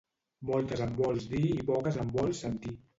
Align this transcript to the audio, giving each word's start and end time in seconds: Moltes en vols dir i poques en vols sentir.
Moltes 0.49 0.81
en 0.87 0.97
vols 1.03 1.29
dir 1.37 1.45
i 1.53 1.63
poques 1.71 2.05
en 2.05 2.15
vols 2.21 2.47
sentir. 2.49 2.79